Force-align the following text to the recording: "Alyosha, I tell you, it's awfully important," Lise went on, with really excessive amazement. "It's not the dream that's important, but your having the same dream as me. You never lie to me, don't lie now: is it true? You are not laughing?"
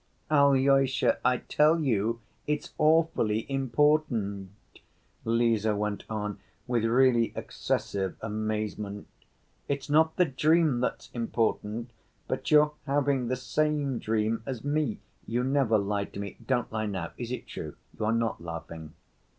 "Alyosha, 0.31 1.19
I 1.23 1.37
tell 1.37 1.79
you, 1.79 2.21
it's 2.47 2.73
awfully 2.79 3.45
important," 3.47 4.49
Lise 5.23 5.67
went 5.67 6.05
on, 6.09 6.39
with 6.65 6.85
really 6.85 7.31
excessive 7.35 8.15
amazement. 8.19 9.05
"It's 9.67 9.91
not 9.91 10.15
the 10.15 10.25
dream 10.25 10.79
that's 10.79 11.11
important, 11.13 11.91
but 12.27 12.49
your 12.49 12.73
having 12.87 13.27
the 13.27 13.35
same 13.35 13.99
dream 13.99 14.41
as 14.47 14.63
me. 14.63 14.97
You 15.27 15.43
never 15.43 15.77
lie 15.77 16.05
to 16.05 16.19
me, 16.19 16.37
don't 16.43 16.71
lie 16.71 16.87
now: 16.87 17.11
is 17.19 17.31
it 17.31 17.45
true? 17.45 17.75
You 17.99 18.05
are 18.05 18.11
not 18.11 18.41
laughing?" 18.43 18.93